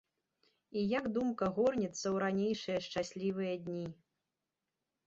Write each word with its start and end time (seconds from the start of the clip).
І 0.79 0.85
як 0.99 1.05
думка 1.17 1.49
горнецца 1.57 1.91
ў 1.91 2.25
ранейшыя 2.25 2.79
шчаслівыя 2.87 3.53
дні. 3.69 3.87